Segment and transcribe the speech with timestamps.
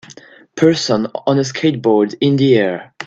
[0.55, 2.91] person on a skateboard in the air